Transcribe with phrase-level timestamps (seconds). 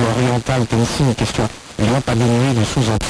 [0.00, 3.00] mécanisme oriental comme si une question ne doit pas diminuer de sous-entendre.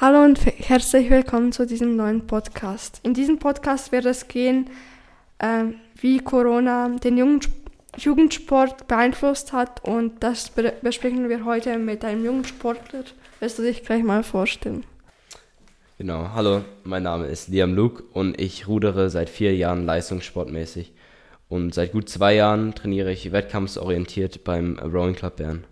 [0.00, 3.00] Hallo und herzlich willkommen zu diesem neuen Podcast.
[3.02, 4.68] In diesem Podcast wird es gehen,
[5.38, 5.64] äh,
[6.00, 7.40] wie Corona den
[7.96, 10.50] Jugendsport beeinflusst hat und das
[10.82, 13.04] besprechen wir heute mit einem Jugendsportler.
[13.44, 14.86] Willst du dich gleich mal vorstellen?
[15.98, 20.94] Genau, hallo, mein Name ist Liam Luke und ich rudere seit vier Jahren leistungssportmäßig
[21.50, 25.64] und seit gut zwei Jahren trainiere ich wettkampfsorientiert beim Rowing Club Bern.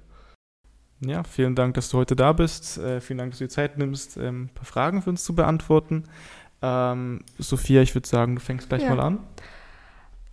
[1.01, 2.77] Ja, vielen Dank, dass du heute da bist.
[2.77, 5.35] Äh, vielen Dank, dass du dir Zeit nimmst, ähm, ein paar Fragen für uns zu
[5.35, 6.05] beantworten.
[6.61, 8.95] Ähm, Sophia, ich würde sagen, du fängst gleich ja.
[8.95, 9.21] mal an.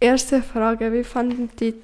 [0.02, 1.76] Erste Frage, wie fanden die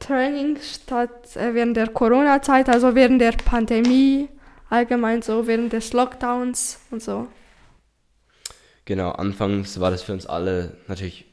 [0.00, 4.28] Trainings statt äh, während der Corona-Zeit, also während der Pandemie,
[4.70, 7.28] allgemein so während des Lockdowns und so?
[8.84, 11.26] Genau, anfangs war das für uns alle natürlich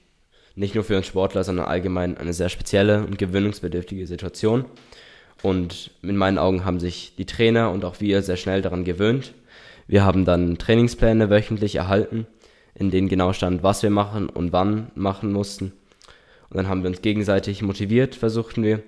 [0.56, 4.66] nicht nur für uns Sportler, sondern allgemein eine sehr spezielle und gewöhnungsbedürftige Situation.
[5.44, 9.34] Und in meinen Augen haben sich die Trainer und auch wir sehr schnell daran gewöhnt.
[9.88, 12.26] Wir haben dann Trainingspläne wöchentlich erhalten,
[12.74, 15.74] in denen genau stand, was wir machen und wann machen mussten.
[16.50, 18.82] Und dann haben wir uns gegenseitig motiviert, versuchten wir.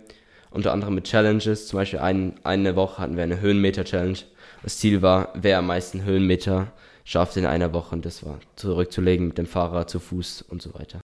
[0.50, 1.68] Unter anderem mit Challenges.
[1.68, 4.18] Zum Beispiel ein, eine Woche hatten wir eine Höhenmeter-Challenge.
[4.64, 6.72] Das Ziel war, wer am meisten Höhenmeter
[7.04, 7.96] schafft in einer Woche.
[7.96, 11.00] Und das war zurückzulegen mit dem Fahrrad, zu Fuß und so weiter.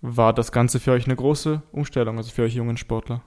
[0.00, 3.22] War das Ganze für euch eine große Umstellung, also für euch jungen Sportler?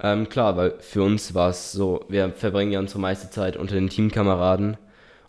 [0.00, 3.74] Ähm, klar, weil für uns war es so, wir verbringen ja unsere meiste Zeit unter
[3.74, 4.76] den Teamkameraden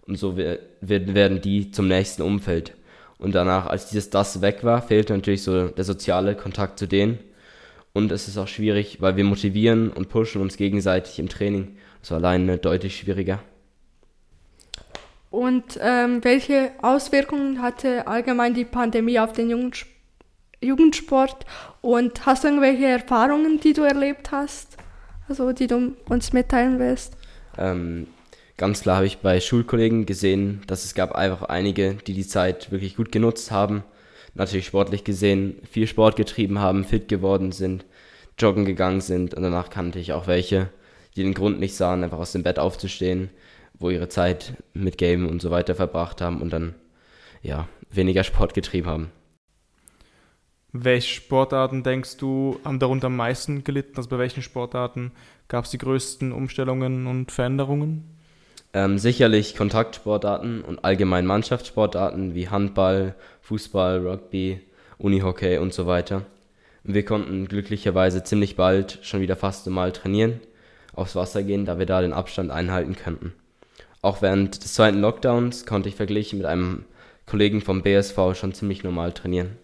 [0.08, 2.74] und so wir, wir werden die zum nächsten Umfeld.
[3.20, 7.20] Und danach, als dieses das weg war, fehlte natürlich so der soziale Kontakt zu denen.
[7.94, 11.78] Und es ist auch schwierig, weil wir motivieren und pushen uns gegenseitig im Training.
[12.08, 13.40] War alleine deutlich schwieriger.
[15.30, 19.98] Und ähm, welche Auswirkungen hatte allgemein die Pandemie auf den Jugendsport?
[20.62, 21.46] Jugendsport.
[21.82, 24.78] Und hast du irgendwelche Erfahrungen, die du erlebt hast?
[25.28, 27.18] Also die du uns mitteilen willst?
[27.58, 28.08] Ähm,
[28.56, 32.72] ganz klar habe ich bei Schulkollegen gesehen, dass es gab einfach einige, die die Zeit
[32.72, 33.84] wirklich gut genutzt haben.
[34.36, 37.86] Natürlich sportlich gesehen, viel Sport getrieben haben, fit geworden sind,
[38.38, 39.34] joggen gegangen sind.
[39.34, 40.70] Und danach kannte ich auch welche,
[41.18, 43.30] die den Grund nicht sahen, einfach aus dem Bett aufzustehen,
[43.74, 46.76] wo ihre Zeit mit Game und so weiter verbracht haben und dann
[47.42, 49.12] ja weniger Sport getrieben haben.
[50.74, 53.98] Welche Sportarten denkst du, haben darunter am meisten gelitten?
[53.98, 55.12] Also bei welchen Sportarten
[55.48, 58.04] gab es die größten Umstellungen und Veränderungen?
[58.74, 64.60] Ähm, sicherlich Kontaktsportarten und allgemein Mannschaftssportarten wie Handball, Fußball, Rugby,
[64.98, 66.24] Unihockey und so weiter.
[66.84, 70.42] Wir konnten glücklicherweise ziemlich bald schon wieder fast normal trainieren,
[70.98, 73.34] aufs Wasser gehen, da wir da den Abstand einhalten könnten.
[74.02, 76.86] Auch während des zweiten Lockdowns konnte ich verglichen mit einem
[77.26, 79.58] Kollegen vom BSV schon ziemlich normal trainieren.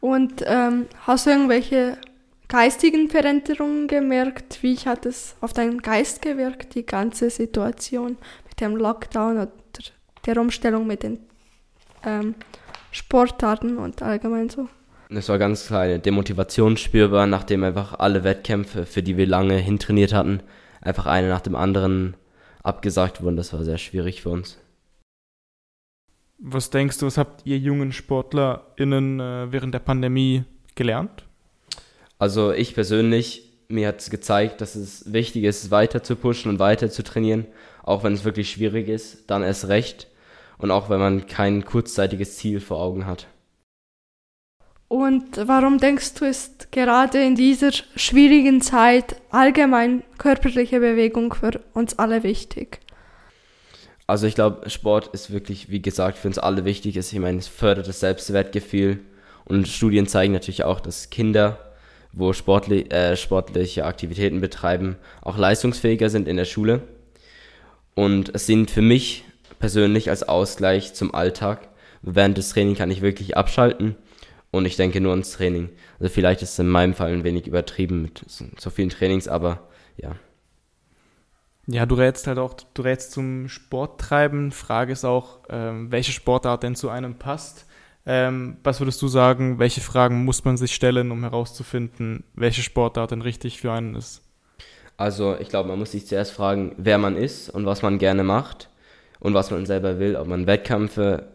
[0.00, 1.98] Und ähm, hast du irgendwelche
[2.46, 4.62] geistigen Veränderungen gemerkt?
[4.62, 8.16] Wie hat es auf deinen Geist gewirkt, die ganze Situation
[8.48, 9.48] mit dem Lockdown oder
[10.24, 11.18] der Umstellung mit den
[12.04, 12.34] ähm,
[12.92, 14.68] Sportarten und allgemein so?
[15.10, 19.56] Es war ganz klar eine Demotivation spürbar, nachdem einfach alle Wettkämpfe, für die wir lange
[19.56, 20.40] hintrainiert hatten,
[20.82, 22.14] einfach eine nach dem anderen
[22.62, 23.36] abgesagt wurden.
[23.36, 24.58] Das war sehr schwierig für uns.
[26.38, 31.24] Was denkst du, was habt ihr jungen SportlerInnen äh, während der Pandemie gelernt?
[32.18, 36.58] Also ich persönlich, mir hat es gezeigt, dass es wichtig ist, weiter zu pushen und
[36.58, 37.46] weiter zu trainieren,
[37.82, 40.06] auch wenn es wirklich schwierig ist, dann erst recht
[40.58, 43.26] und auch wenn man kein kurzzeitiges Ziel vor Augen hat.
[44.88, 51.98] Und warum denkst du, ist gerade in dieser schwierigen Zeit allgemein körperliche Bewegung für uns
[51.98, 52.80] alle wichtig?
[54.06, 56.96] Also ich glaube, Sport ist wirklich, wie gesagt, für uns alle wichtig.
[56.96, 59.00] Ich meine, es fördert das Selbstwertgefühl
[59.44, 61.58] und Studien zeigen natürlich auch, dass Kinder,
[62.14, 66.80] wo sportli äh, sportliche Aktivitäten betreiben, auch leistungsfähiger sind in der Schule.
[67.94, 69.24] Und es sind für mich
[69.58, 71.68] persönlich als Ausgleich zum Alltag.
[72.00, 73.96] Während des Trainings kann ich wirklich abschalten
[74.50, 75.70] und ich denke nur ans Training.
[75.98, 79.68] Also vielleicht ist es in meinem Fall ein wenig übertrieben mit so vielen Trainings, aber
[79.96, 80.16] ja.
[81.66, 84.52] Ja, du rätst halt auch, du rätst zum Sporttreiben.
[84.52, 87.66] Frage ist auch, ähm, welche Sportart denn zu einem passt.
[88.06, 93.10] Ähm, was würdest du sagen, welche Fragen muss man sich stellen, um herauszufinden, welche Sportart
[93.10, 94.22] denn richtig für einen ist?
[94.96, 98.24] Also ich glaube, man muss sich zuerst fragen, wer man ist und was man gerne
[98.24, 98.70] macht
[99.20, 101.28] und was man selber will, ob man Wettkämpfe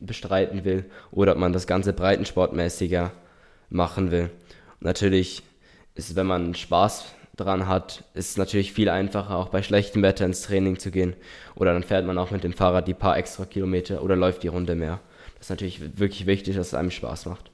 [0.00, 3.12] bestreiten will oder ob man das Ganze breitensportmäßiger
[3.70, 4.30] machen will.
[4.80, 5.42] Und natürlich
[5.94, 7.06] ist, wenn man Spaß
[7.36, 11.14] dran hat, ist es natürlich viel einfacher, auch bei schlechtem Wetter ins Training zu gehen.
[11.54, 14.48] Oder dann fährt man auch mit dem Fahrrad die paar extra Kilometer oder läuft die
[14.48, 15.00] Runde mehr.
[15.36, 17.50] Das ist natürlich wirklich wichtig, dass es einem Spaß macht.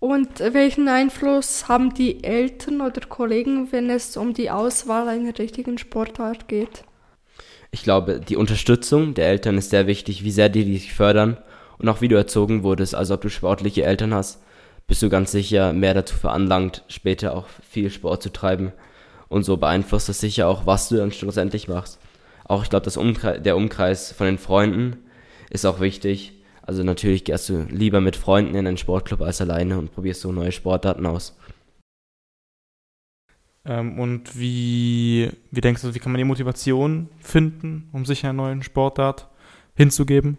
[0.00, 5.76] Und welchen Einfluss haben die Eltern oder Kollegen, wenn es um die Auswahl einer richtigen
[5.78, 6.84] Sportart geht?
[7.70, 11.36] Ich glaube, die Unterstützung der Eltern ist sehr wichtig, wie sehr die dich fördern
[11.78, 12.94] und auch wie du erzogen wurdest.
[12.94, 14.40] Also ob du sportliche Eltern hast,
[14.86, 18.72] bist du ganz sicher mehr dazu veranlangt, später auch viel Sport zu treiben.
[19.28, 21.98] Und so beeinflusst das sicher auch, was du dann schlussendlich machst.
[22.44, 24.96] Auch ich glaube, Umkreis, der Umkreis von den Freunden
[25.50, 26.32] ist auch wichtig.
[26.62, 30.32] Also natürlich gehst du lieber mit Freunden in einen Sportclub als alleine und probierst so
[30.32, 31.36] neue Sportarten aus.
[33.68, 38.32] Ähm, und wie, wie denkst du, wie kann man die Motivation finden, um sich einer
[38.32, 39.28] neuen Sportart
[39.74, 40.38] hinzugeben?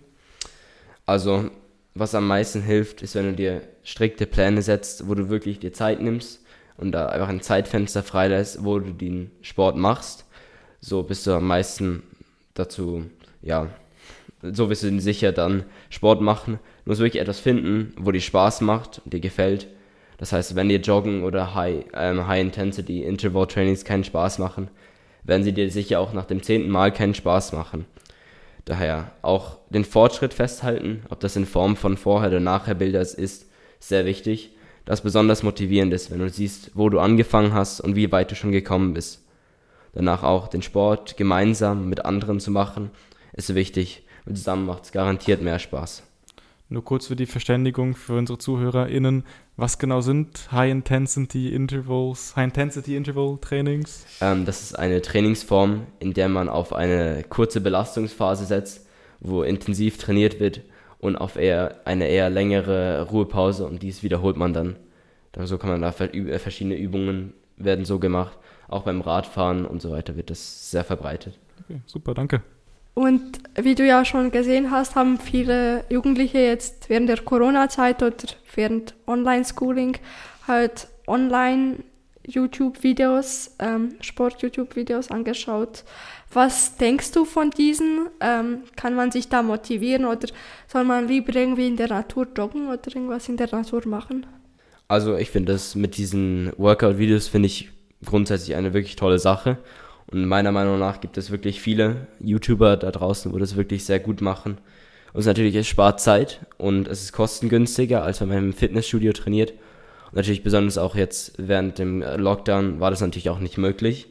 [1.06, 1.52] Also,
[1.94, 5.72] was am meisten hilft, ist, wenn du dir strikte Pläne setzt, wo du wirklich dir
[5.72, 6.44] Zeit nimmst
[6.78, 10.26] und da einfach ein Zeitfenster freilässt, wo du den Sport machst.
[10.82, 12.04] So bist du am meisten
[12.54, 13.06] dazu,
[13.42, 13.68] ja,
[14.42, 16.60] so wirst du sicher dann Sport machen.
[16.86, 19.68] Du musst wirklich etwas finden, wo dir Spaß macht und dir gefällt
[20.20, 24.70] das heißt, wenn dir Joggen oder High, ähm, High Intensity Interval Trainings keinen Spaß machen,
[25.24, 27.86] werden sie dir sicher auch nach dem zehnten Mal keinen Spaß machen.
[28.66, 33.50] Daher auch den Fortschritt festhalten, ob das in Form von Vorher- oder Nachher-Bilder ist,
[33.80, 34.52] sehr wichtig.
[34.84, 38.36] Das besonders motivierend ist, wenn du siehst, wo du angefangen hast und wie weit du
[38.36, 39.26] schon gekommen bist.
[39.94, 42.92] Danach auch den Sport gemeinsam mit anderen zu machen,
[43.34, 44.04] ist wichtig.
[44.26, 46.04] Und zusammen macht es garantiert mehr Spaß.
[46.72, 49.24] Nur kurz für die Verständigung für unsere ZuhörerInnen.
[49.58, 54.06] Was genau sind High Intensity Intervals, High Intensity Interval Trainings?
[54.22, 58.88] Ähm, das ist eine Trainingsform, in der man auf eine kurze Belastungsphase setzt,
[59.20, 60.62] wo intensiv trainiert wird
[61.00, 64.76] und auf eher eine eher längere Ruhepause und dies wiederholt man dann.
[65.44, 68.38] So kann man da verschiedene Übungen werden so gemacht.
[68.68, 71.40] Auch beim Radfahren und so weiter wird das sehr verbreitet.
[71.64, 72.44] Okay, super, danke.
[72.94, 78.16] Und wie du ja schon gesehen hast, haben viele Jugendliche jetzt während der Corona-Zeit oder
[78.56, 79.98] während Online-Schooling
[80.48, 81.78] halt online
[82.28, 85.84] YouTube-Videos, ähm, Sport-YouTube-Videos angeschaut.
[86.32, 88.08] Was denkst du von diesen?
[88.20, 90.28] Ähm, kann man sich da motivieren oder
[90.68, 94.26] soll man lieber irgendwie in der Natur joggen oder irgendwas in der Natur machen?
[94.88, 97.70] Also ich finde das mit diesen Workout-Videos finde ich
[98.06, 99.58] grundsätzlich eine wirklich tolle Sache
[100.12, 104.00] und meiner Meinung nach gibt es wirklich viele YouTuber da draußen, wo das wirklich sehr
[104.00, 104.58] gut machen.
[105.14, 109.52] Und natürlich, es spart Zeit und es ist kostengünstiger, als wenn man im Fitnessstudio trainiert.
[109.52, 114.08] Und natürlich besonders auch jetzt während dem Lockdown war das natürlich auch nicht möglich.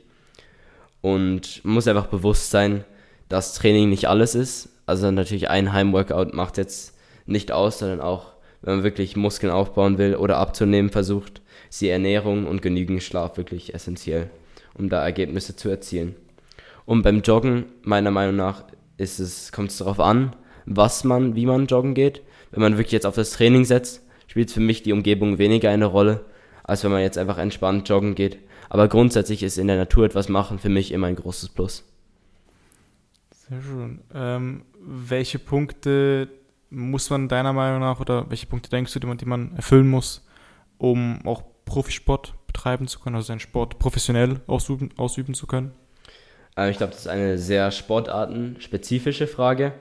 [1.00, 2.84] Und man muss einfach bewusst sein,
[3.28, 4.68] dass Training nicht alles ist.
[4.86, 6.96] Also natürlich ein Heimworkout macht jetzt
[7.26, 11.88] nicht aus, sondern auch, wenn man wirklich Muskeln aufbauen will oder abzunehmen versucht, ist die
[11.88, 14.30] Ernährung und genügend Schlaf wirklich essentiell
[14.78, 16.14] um da Ergebnisse zu erzielen.
[16.84, 18.64] Und beim Joggen, meiner Meinung nach,
[18.96, 20.34] ist es, kommt es darauf an,
[20.64, 22.22] was man, wie man joggen geht.
[22.50, 25.86] Wenn man wirklich jetzt auf das Training setzt, spielt für mich die Umgebung weniger eine
[25.86, 26.24] Rolle,
[26.64, 28.38] als wenn man jetzt einfach entspannt joggen geht.
[28.68, 31.84] Aber grundsätzlich ist in der Natur etwas machen für mich immer ein großes Plus.
[33.30, 34.00] Sehr schön.
[34.14, 36.28] Ähm, welche Punkte
[36.70, 39.88] muss man deiner Meinung nach oder welche Punkte denkst du, die man, die man erfüllen
[39.88, 40.26] muss,
[40.76, 45.72] um auch Profisport betreiben zu können, also seinen Sport professionell ausüben, ausüben zu können?
[46.56, 49.72] Ähm, ich glaube, das ist eine sehr sportartenspezifische Frage.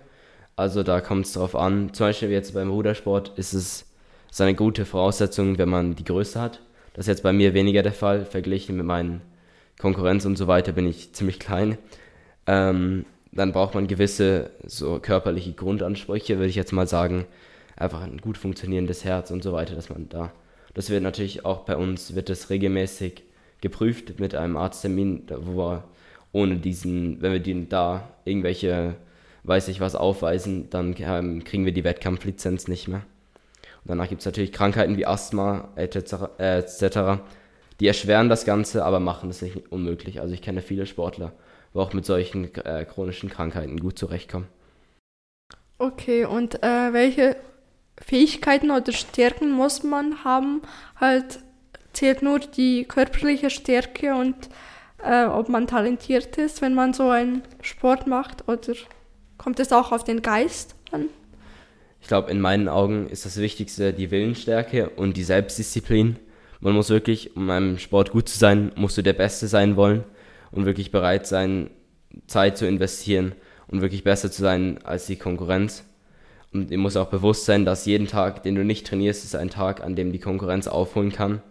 [0.55, 3.86] Also da kommt es darauf an, zum Beispiel jetzt beim Rudersport ist es
[4.29, 6.62] ist eine gute Voraussetzung, wenn man die Größe hat.
[6.93, 8.25] Das ist jetzt bei mir weniger der Fall.
[8.25, 9.22] Verglichen mit meinen
[9.79, 11.77] Konkurrenz und so weiter bin ich ziemlich klein.
[12.46, 17.25] Ähm, dann braucht man gewisse so körperliche Grundansprüche, würde ich jetzt mal sagen.
[17.75, 20.31] Einfach ein gut funktionierendes Herz und so weiter, dass man da
[20.77, 23.24] das wird natürlich auch bei uns, wird das regelmäßig
[23.62, 25.84] geprüft mit einem Arzttermin, wo wir
[26.34, 28.93] ohne diesen, wenn wir den da irgendwelche,
[29.41, 33.01] weiß ich was, aufweisen, dann ähm, kriegen wir die Wettkampflizenz nicht mehr.
[33.84, 37.17] Und danach gibt es natürlich Krankheiten wie Asthma etc., äh,
[37.79, 40.22] die erschweren das Ganze, aber machen es nicht unmöglich.
[40.22, 41.31] Also ich kenne viele Sportler,
[41.74, 44.48] wo auch mit solchen äh, chronischen Krankheiten gut zurechtkommen.
[45.79, 47.36] Okay, und äh, welche
[48.01, 50.62] Fähigkeiten oder Stärken muss man haben.
[51.00, 51.39] Halt
[51.94, 54.36] zählt nur die körperliche Stärke und
[55.04, 58.74] äh, ob man talentiert ist, wenn man so einen Sport macht oder
[59.38, 61.06] kommt es auch auf den Geist an?
[62.01, 66.18] Ich glaube, in meinen Augen ist das Wichtigste die Willensstärke und die Selbstdisziplin.
[66.60, 70.04] Man muss wirklich, um einem Sport gut zu sein, musst du der Beste sein wollen
[70.51, 71.70] und wirklich bereit sein,
[72.27, 73.34] Zeit zu investieren
[73.68, 75.84] und wirklich besser zu sein als die Konkurrenz.
[76.54, 79.50] Und dir muss auch bewusst sein, dass jeden Tag, den du nicht trainierst, ist ein
[79.50, 81.42] Tag, an dem die Konkurrenz aufholen kann.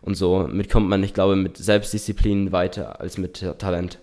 [0.00, 3.98] Und so mit kommt man, ich glaube, mit Selbstdisziplin weiter als mit Talent.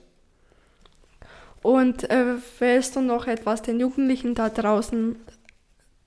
[1.61, 5.15] Und äh, willst du noch etwas den Jugendlichen da draußen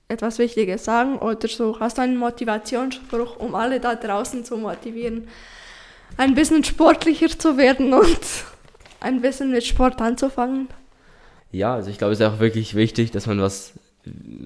[0.07, 1.79] etwas Wichtiges sagen oder so?
[1.79, 5.27] Hast du einen Motivationsspruch, um alle da draußen zu motivieren,
[6.17, 8.19] ein bisschen sportlicher zu werden und
[8.99, 10.67] ein bisschen mit Sport anzufangen?
[11.51, 13.73] Ja, also ich glaube, es ist auch wirklich wichtig, dass man was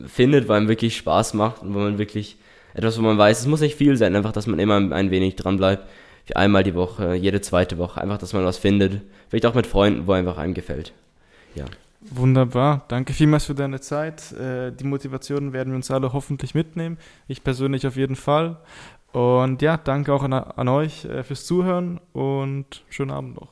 [0.07, 2.37] findet, weil einem wirklich Spaß macht und wo man wirklich
[2.73, 5.35] etwas, wo man weiß, es muss nicht viel sein, einfach, dass man immer ein wenig
[5.35, 5.87] dran bleibt.
[6.25, 9.01] Wie einmal die Woche, jede zweite Woche, einfach, dass man was findet.
[9.29, 10.93] Vielleicht auch mit Freunden, wo einfach einem gefällt.
[11.55, 11.65] Ja.
[12.01, 12.85] Wunderbar.
[12.87, 14.31] Danke vielmals für deine Zeit.
[14.33, 16.97] Äh, die Motivationen werden wir uns alle hoffentlich mitnehmen.
[17.27, 18.57] Ich persönlich auf jeden Fall.
[19.11, 23.49] Und ja, danke auch an, an euch äh, fürs Zuhören und schönen Abend noch.